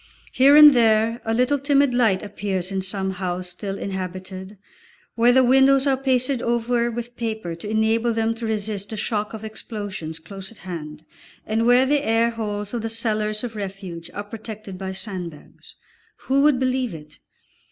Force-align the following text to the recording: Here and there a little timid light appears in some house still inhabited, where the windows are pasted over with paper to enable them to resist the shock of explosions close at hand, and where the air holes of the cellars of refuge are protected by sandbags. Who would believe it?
Here 0.31 0.55
and 0.55 0.73
there 0.73 1.21
a 1.25 1.31
little 1.31 1.59
timid 1.59 1.93
light 1.93 2.23
appears 2.23 2.71
in 2.71 2.81
some 2.81 3.11
house 3.11 3.49
still 3.49 3.77
inhabited, 3.77 4.57
where 5.13 5.31
the 5.31 5.43
windows 5.43 5.85
are 5.85 5.95
pasted 5.95 6.41
over 6.41 6.89
with 6.89 7.15
paper 7.15 7.53
to 7.53 7.69
enable 7.69 8.11
them 8.11 8.33
to 8.33 8.47
resist 8.47 8.89
the 8.89 8.97
shock 8.97 9.35
of 9.35 9.43
explosions 9.43 10.17
close 10.17 10.49
at 10.51 10.57
hand, 10.65 11.05
and 11.45 11.67
where 11.67 11.85
the 11.85 12.03
air 12.03 12.31
holes 12.31 12.73
of 12.73 12.81
the 12.81 12.89
cellars 12.89 13.43
of 13.43 13.55
refuge 13.55 14.09
are 14.15 14.23
protected 14.23 14.75
by 14.75 14.91
sandbags. 14.91 15.75
Who 16.23 16.41
would 16.41 16.59
believe 16.59 16.95
it? 16.95 17.19